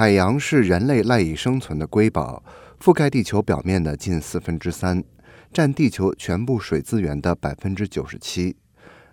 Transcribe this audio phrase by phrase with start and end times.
[0.00, 2.42] 海洋是人类赖以生存的瑰宝，
[2.82, 5.04] 覆盖地球表面的近四分之三，
[5.52, 8.56] 占地球全部水资源的百分之九十七。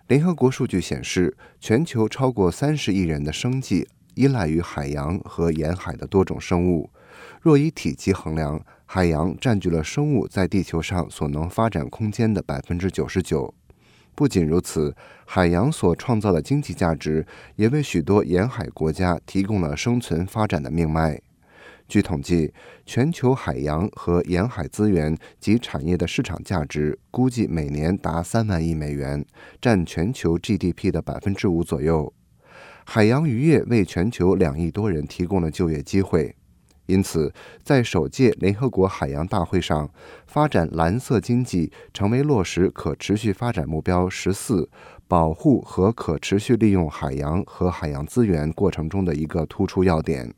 [0.06, 6.88] 联合国数据显示，全球超过三十亿人的生计依赖于海洋和沿海的多种生物。
[7.42, 13.52] 若以体积衡量，海洋占据了生物在地球上所能发展空间的百分之九十九。
[14.18, 14.96] 不仅如此，
[15.26, 21.22] 海洋所创造的经济价值也为许多沿海国家提供了生存发展的命脉。
[21.86, 22.52] 据统计，
[22.84, 29.24] 全球海洋和沿海资源及产业的市场价值估计每年达三万亿美元，
[29.60, 32.12] 占全球 GDP 的百分之五左右。
[32.84, 36.34] 海洋渔业为全球两亿多人提供了就业机会。
[36.88, 37.30] 因此，
[37.62, 39.90] 在首届联合国海洋大会上，
[40.26, 44.70] 发展蓝色经济成为落实可持续发展目标十四
[45.06, 50.32] “保护和可持续利用海洋和海洋资源”过程中的一个突出要点。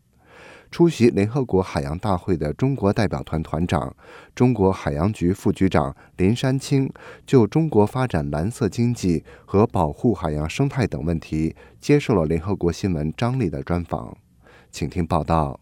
[0.73, 3.95] 出席联合国海洋大会的中国代表团团长、
[4.35, 6.93] 中国海洋局副局长林山青
[7.25, 14.17] 就中国发展蓝色经济和保护海洋生态等问题，接受了联合国新闻张丽的专访。
[14.73, 15.60] 请听报道。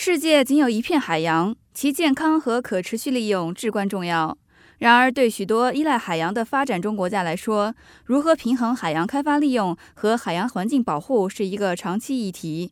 [0.00, 4.38] 世界仅有一片海洋，其健康和可持续利用至关重要。
[4.78, 12.70] 然而，对许多依赖海洋的发展中国家来说，如何平衡海洋开发利用和海洋环境保护是一个长期议题。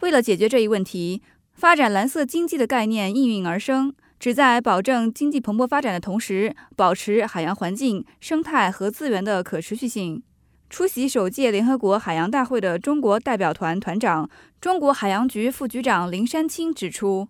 [0.00, 1.20] 为了解决这一问题，
[1.52, 10.22] 发展蓝色经济的概念应运而生，旨在保证经济蓬勃发展的同时，保持海洋环境、生态和资源的可持续性。
[10.68, 14.28] 出席首届联合国海洋大会的中国代表团团长、
[14.60, 17.28] 中国海洋局副局长林山青指出，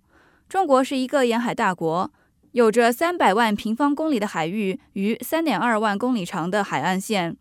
[0.48, 2.10] 中国是一个沿海大国，
[2.52, 7.36] 有着三百万平方公里的海域与三点二万公里长的海岸线，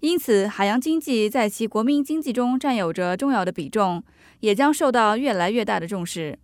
[0.00, 4.04] 因此海洋经济在其国民经济中占有着重要的比重，
[4.40, 6.38] 也将受到越来越大的重视。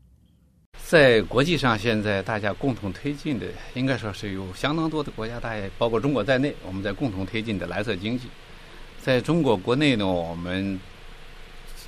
[0.89, 8.28] 在国际上，现在大家共同推进的，应该说是有相当多的国家，大家包括中国在内，我们在共同推进的蓝色经济。
[9.03, 10.79] 在中国国内呢，我们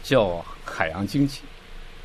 [0.02, 1.42] 叫海洋经济。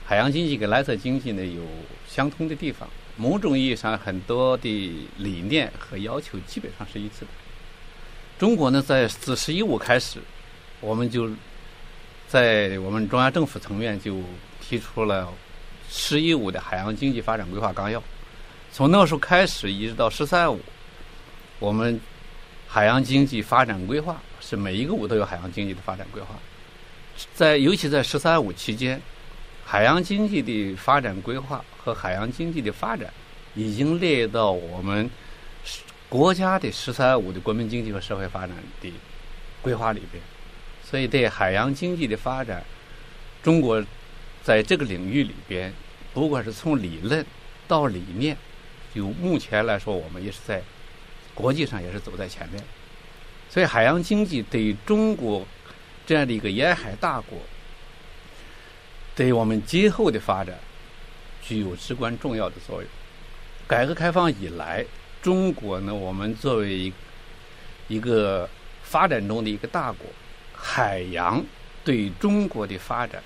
[0.05, 1.63] 海洋经济跟蓝色经济呢有
[2.07, 2.87] 相通的地方，
[3.17, 4.69] 某种意义上很多的
[5.17, 7.27] 理念和要求基本上是一致的。
[8.37, 10.19] 中国呢，在自“十一五”开始，
[10.79, 11.27] 我们就
[12.27, 14.21] 在我们中央政府层面就
[14.61, 15.27] 提出了
[15.89, 18.01] “十一五”的海洋经济发展规划纲要。
[18.71, 20.59] 从那时候开始，一直到“十三五”，
[21.57, 21.99] 我们
[22.69, 24.21] 海洋经济发展规划。
[24.41, 26.29] 是每一个五都有海洋经济的发展规划，
[27.35, 28.99] 在尤其在“十三五”期间，
[29.63, 33.13] 海洋经济的发展规划和海洋经济的发展
[33.53, 35.07] 已经列到我们
[36.07, 38.91] 国家的“十三五”的国民经济和社会发展的
[39.61, 40.23] 规划里边。
[40.83, 42.63] 所以，对海洋经济的发展，
[43.43, 43.85] 中国
[44.41, 45.71] 在这个领域里边，
[46.11, 47.23] 不管是从理论
[47.67, 48.35] 到理念，
[48.95, 50.63] 就目前来说，我们也是在
[51.39, 52.61] 国际上也是走在前面。
[53.49, 55.47] 所以，海洋经济对于中国
[56.05, 57.39] 这样的一个沿海大国，
[59.15, 60.55] 对我们今后的发展
[61.41, 62.89] 具有至关重要的作用。
[63.65, 64.85] 改革开放以来，
[65.21, 66.93] 中国呢，我们作为一
[67.87, 68.47] 一个
[68.83, 70.05] 发展中的一个大国，
[70.53, 71.43] 海洋
[71.83, 73.23] 对中国的发展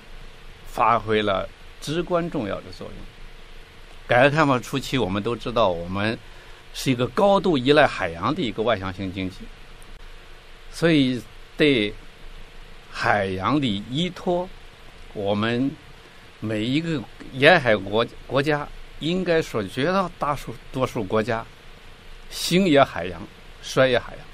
[0.66, 1.48] 发挥了
[1.80, 2.96] 至关重要的作用。
[4.06, 6.18] 改革开放初期，我们都知道，我们
[6.74, 9.36] 是一个高度依赖海洋的一个外向型经济。
[10.70, 11.22] 所以，
[11.56, 11.94] 对
[12.90, 14.46] 海洋的依托，
[15.14, 15.70] 我们
[16.40, 17.00] 每一个
[17.32, 18.68] 沿海国国家，
[18.98, 21.46] 应该说绝大多数多数国家，
[22.28, 23.22] 兴也海洋，
[23.62, 24.26] 衰也海洋。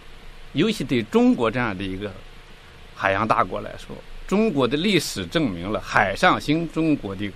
[0.54, 2.10] 尤其对中国这样的一个
[2.96, 3.94] 海洋大国来说，
[4.26, 7.30] 中国的历史证明了海上兴，中国的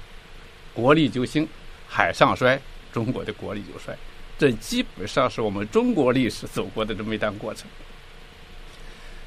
[0.73, 1.47] 国力就兴；
[1.87, 2.59] 海上衰，
[2.91, 3.95] 中国的国力就衰。
[4.39, 7.69] 这基本上是我们中国历史走过的这么一段过程。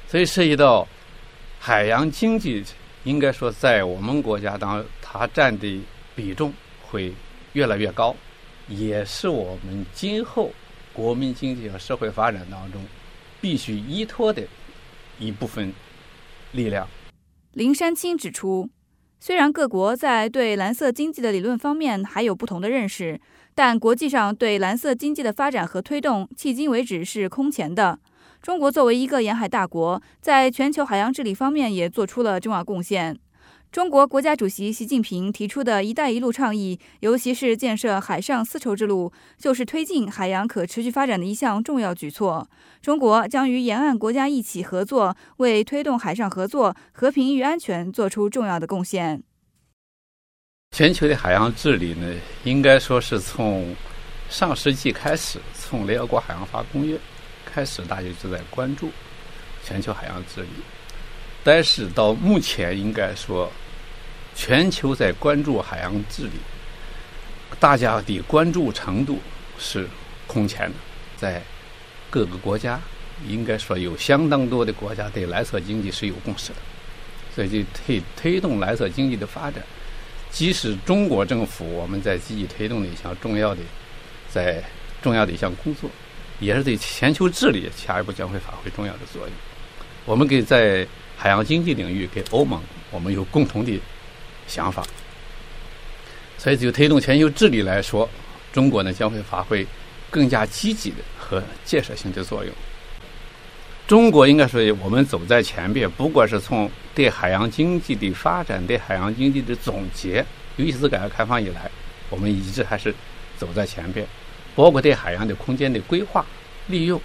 [0.06, 0.86] 所以涉及到
[1.58, 2.64] 海洋经济，
[3.04, 5.80] 应该说在我们国家当它占的
[6.14, 6.52] 比重
[6.86, 7.12] 会
[7.52, 8.14] 越来越高，
[8.68, 10.52] 也是我们今后
[10.92, 12.82] 国民经济和社会发展当中
[13.40, 14.42] 必须依托的
[15.18, 15.72] 一部分
[16.52, 16.88] 力量。
[17.52, 18.68] 林山青指出，
[19.20, 23.20] 虽然各国在对蓝色经济的理论方面还有不同的认识，
[23.58, 27.98] 但国际上对蓝色经济的发展和推动，迄今为止是空前的。
[28.40, 33.18] 中国作为一个沿海大国，在全球海洋治理方面也做出了重要贡献。
[33.72, 42.48] 中国国家主席习近平提出的一带一路倡议，尤其是建设海上丝绸之路，就是推进海洋可持续发展的一项重要举措。
[42.80, 49.20] 中国将与沿岸国家一起合作，为推动海上合作、和平与安全做出重要的贡献。
[50.78, 52.06] 全球的海洋治理呢，
[52.44, 53.74] 应该说是从
[54.30, 56.96] 上世纪开始，从联合国海洋法公约
[57.44, 58.92] 开始，大家就在关注
[59.64, 60.48] 全球海洋治理。
[61.42, 63.50] 但是到目前，应该说，
[64.36, 66.38] 全球在关注海洋治理，
[67.58, 69.18] 大家的关注程度
[69.58, 69.88] 是
[70.28, 70.76] 空前的。
[71.16, 71.42] 在
[72.08, 72.80] 各个国家，
[73.26, 76.56] 应该说有相当多的国家对蓝色经济是有共识的，
[77.34, 79.60] 所以就推推动蓝色经济的发展。
[80.30, 83.60] 即使中国政府我们在积极推动的一项重要的，
[84.30, 84.62] 在
[85.02, 85.90] 重要的一项工作，
[86.38, 89.30] 也是对全球治理下一步将会发挥重要的作用。
[90.04, 90.86] 我们给在
[91.16, 93.80] 海洋经济领域跟欧盟，我们有共同的
[94.46, 94.86] 想法，
[96.36, 98.08] 所以就推动全球治理来说，
[98.52, 99.66] 中国呢将会发挥
[100.10, 102.54] 更加积极的和建设性的作用。
[103.88, 110.24] 中国应该说我们走在前边，不管是从对海洋经济的发展、对海洋经济的总结，
[110.56, 111.70] 尤其是改革开放以来，
[112.10, 112.94] 我们一直还是
[113.38, 114.06] 走在前边，
[114.54, 116.24] 包括对海洋的空间的规划、
[116.66, 117.00] 利用，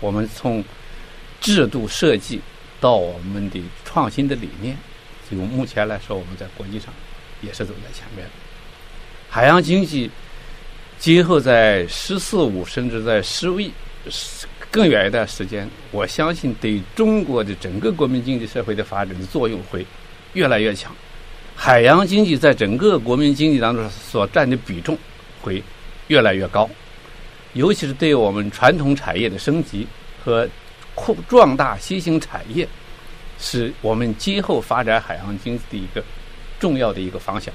[0.00, 0.64] 我们从
[1.40, 2.40] 制度设计。
[2.78, 4.76] 到我们的创新的理念，
[5.30, 6.92] 就目前来说，我们在国际上
[7.40, 8.26] 也是走在前面。
[9.30, 10.10] 海洋经济
[10.98, 13.58] 今后在“十四五”甚至在“十五”
[14.70, 19.86] 更远一段时间，我相信对中国的整个国民经济社会的发展的作用会
[20.32, 20.94] 越来越强。
[21.54, 24.96] 海洋经济在整个国民经济当中所占的比重
[25.40, 25.62] 会
[26.08, 26.68] 越来越高，
[27.54, 29.86] 尤其是对我们传统产业的升级
[30.24, 30.48] 和。
[30.98, 32.66] 扩壮大新兴产业，
[33.38, 36.02] 是我们今后发展海洋经济的一个
[36.58, 37.52] 重要的一个方向。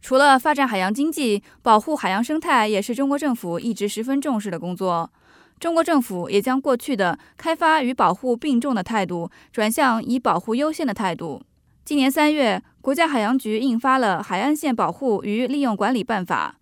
[0.00, 5.10] 除了发展海洋经济，保护海洋生态也是中国政府一直十分重视的工作。
[5.58, 11.42] 中国政府也将过去的开发与保护并重的态度，转向以保护优先的态度。
[11.84, 16.56] 今年三月，国家海洋局印发了《海岸线保护与利用管理办法》。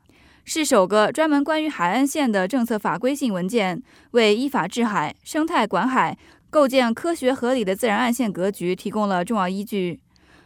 [0.45, 6.17] 是首个专门关于海岸线的政策法规性文件，为依法治海、生态管海、
[6.51, 10.01] 构建科学合理的自然岸线格局提供了重要依据。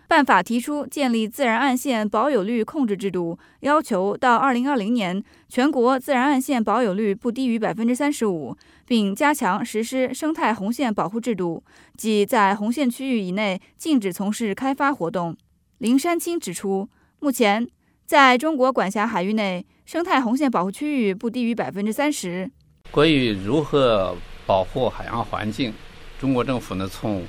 [0.09, 8.57] 办法提出建立自然岸线保有率控制制度，要求到二零二零年全国自然岸线保有率不低于百分之三十五，
[8.87, 11.63] 并加强实施生态红线保护制度，
[11.97, 15.37] 即在红线区域以内禁止从事开发活动。
[15.79, 16.89] 林山青指出，
[17.21, 17.69] 目前
[18.07, 19.65] 在中国管辖海域内。
[19.89, 22.51] 生态红线保护区域不低于百分之三十。
[22.91, 24.15] 关于如何
[24.45, 25.73] 保护海洋环境，
[26.21, 27.23] 中国政府呢，从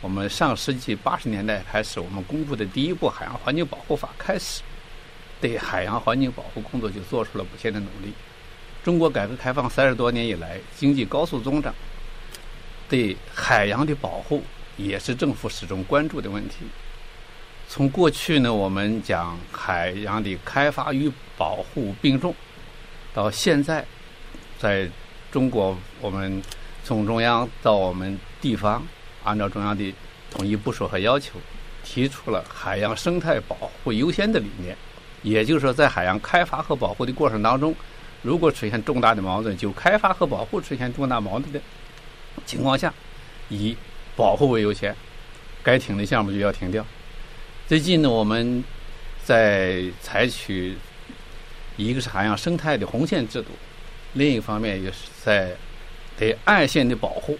[0.00, 4.62] 我们上世纪八十年代开始，我们公布的第一部海洋环境保护法开始，
[5.40, 8.12] 对海洋环境保护工作就做出了不懈的努力。
[8.84, 11.74] 中国改革开放三十多年以来，经济高速增长，
[12.88, 14.42] 对海洋的保护
[14.76, 16.58] 也是政府始终关注的问题。
[17.68, 22.32] 从过去呢，我们讲海洋的开发与保护并重，
[23.12, 23.84] 到现在，
[24.60, 24.88] 在
[25.32, 26.40] 中国，我们
[26.84, 28.82] 从中央到我们地方，
[29.24, 29.94] 按照中央的
[30.30, 31.38] 统一部署和要求，
[31.84, 34.76] 提出了海洋生态保护优先的理念。
[35.22, 37.74] 也就是说，在海洋开发和保护的过程当中，
[38.22, 41.60] 如果出现重大的矛盾，就开发和保护出现重大矛盾的
[42.46, 42.92] 情况下，
[43.48, 43.76] 以
[44.14, 44.94] 保护为优先，
[45.62, 46.86] 该停的项目就要停掉。
[47.66, 48.62] 最近呢，我们
[49.24, 50.76] 在采取
[51.76, 53.50] 一个是海洋生态的红线制度，
[54.14, 55.54] 另一方面也是在
[56.16, 57.36] 对岸线的保护，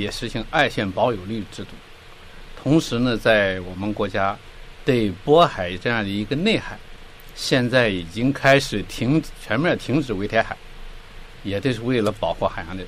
[0.00, 1.70] 也实行岸线保有率制度。
[2.60, 4.38] 同时呢，在我们国家
[4.84, 6.78] 对渤海这样的一个内海，
[7.34, 10.56] 现在已经开始停全面停止围填海，
[11.42, 12.84] 也都是为了保护海洋的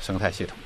[0.00, 0.56] 生态系统。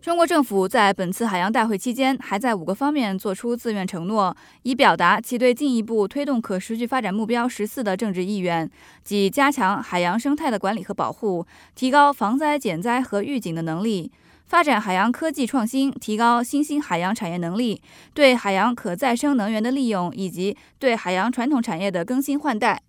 [0.00, 8.70] 中国政府在本次海洋大会期间，还在五个方面作出自愿承诺，以表达其对进一步推动可持续发展目标十四的政治意愿，
[9.02, 11.44] 即加强海洋生态的管理和保护，
[11.74, 14.12] 提高防灾减灾和预警的能力，
[14.46, 17.82] 发展海洋科技创新，提高新兴海洋产业能力，
[18.14, 22.80] 对海洋可再生能源的利用，以及对海洋传统产业的更新换代。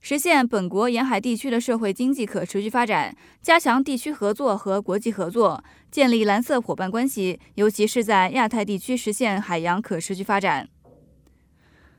[0.00, 10.66] 实现本国沿海地区的社会经济可持续发展，加强地区合作和国际合作，建立蓝色伙伴关系，尤其是在亚太地区实现海洋可持续发展。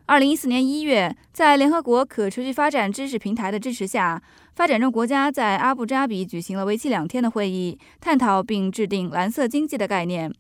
[0.10, 4.24] 二零一四年一月，在联合国可持续发展知识平台的支持下，
[4.56, 10.34] 发展中国家在阿布扎比举行了为期两天的会议，探讨并制定蓝色经济的概念。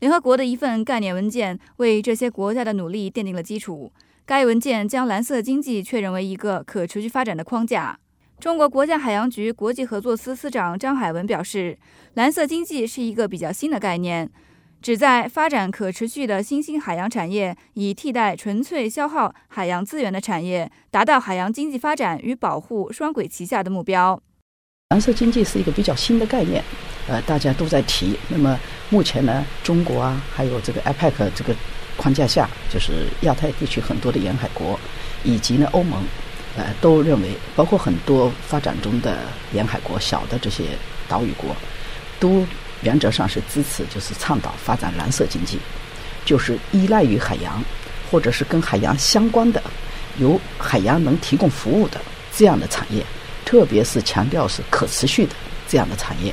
[0.00, 3.90] 联合国的一份概念文件为这些国家的努力奠定了基础。
[4.26, 7.98] 该文件将蓝色经济确认为一个可持续发展的框架。
[8.38, 11.78] 中国国家海洋局国际合作司司长张海文表示，
[12.12, 14.30] 蓝色经济是一个比较新的概念，
[14.84, 24.20] 旨在发展可持续的新兴海洋产业，以替代纯粹消耗海洋资源的产业，达到海洋经济发展与保护双轨齐下的目标。
[24.90, 26.62] 蓝色经济是一个比较新的概念，
[27.08, 28.14] 呃，大家都在提。
[28.28, 28.60] 那么
[28.90, 31.56] 目前呢，中国啊，还有这个 IPEC 这个
[31.96, 34.78] 框架下，就是亚太地区很多的沿海国，
[35.22, 36.04] 以及呢欧盟，
[36.58, 39.16] 呃，都认为，包括很多发展中的
[39.54, 40.64] 沿海国、小的这些
[41.08, 41.56] 岛屿国，
[42.20, 42.46] 都
[42.84, 45.58] 原则上是支持，就是倡导发展蓝色经济，
[46.24, 47.60] 就是依赖于海洋，
[48.10, 49.60] 或者是跟海洋相关的，
[50.18, 52.00] 由海洋能提供服务的
[52.36, 53.04] 这样的产业。
[53.44, 55.34] 特别是强调是可持续的
[55.68, 56.32] 这样的产业，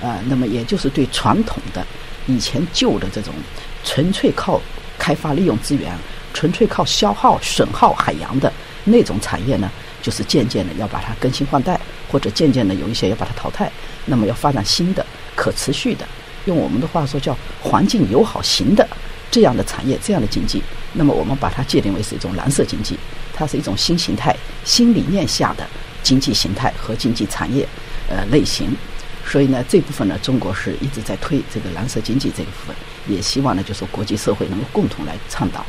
[0.00, 1.84] 呃，那么也就是对传统的
[2.26, 3.34] 以前旧的这种
[3.82, 4.60] 纯粹靠
[4.96, 5.92] 开发利用资源、
[6.32, 8.50] 纯粹靠消耗损耗海洋的
[8.84, 9.68] 那种产业呢，
[10.00, 13.70] 就是渐渐的要把它更新换代，或者渐渐的有一些要把它淘汰。
[14.06, 15.04] 那么要发展新的
[15.44, 16.08] 可持续的，
[16.46, 18.88] 用我们的话说叫环境友好型的
[19.30, 20.62] 这样的产业、这样的经济。
[20.94, 22.98] 那么我们把它界定为是一种蓝色经济，
[23.34, 24.34] 它是一种新形态、
[24.64, 25.66] 新理念下的。
[26.02, 27.66] 经济形态和经济产业，
[28.10, 28.76] 呃类型，
[29.24, 32.76] 所以呢这部分呢中国是一直在推这个蓝色经济这一部分，
[33.08, 35.64] 也希望呢就是国际社会能够共同来倡导。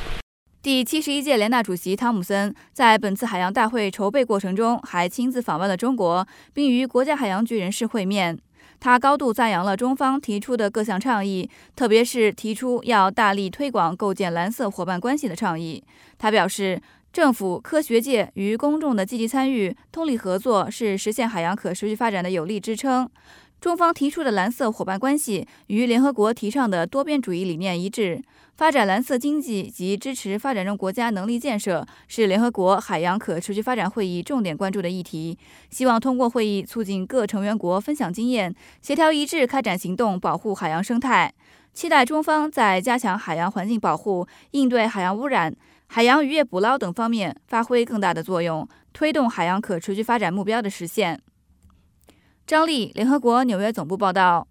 [0.62, 8.38] 第七十一届联大主席汤姆森在本次海洋大会筹备过程中，还亲自访问了中国，并与国家海洋局人士会面。
[8.79, 15.84] 他高度赞扬了中方提出的各项倡议，特别是提出要大力推广构建蓝色伙伴关系的倡议。
[16.17, 16.82] 他表示。
[17.15, 23.10] 政府、科学界与公众的积极参与、通力合作是实现海洋可持续发展的有力支撑。
[23.65, 28.22] 中方提出的蓝色伙伴关系与联合国提倡的多边主义理念一致。
[28.53, 35.36] 发展蓝色经济及支持发展中国家能力建设是联合国海洋可持续发展会议重点关注的议题。
[35.72, 38.53] 希望通过会议促进各成员国分享经验，
[38.84, 41.34] 协调一致开展行动，保护海洋生态。
[41.74, 45.51] 期待中方在加强海洋环境保护、应对海洋污染。
[45.88, 51.19] 海洋渔业捕捞等方面发挥更大的作用，推动海洋可持续发展目标的实现。
[52.47, 54.47] 张丽，联合国纽约总部报道。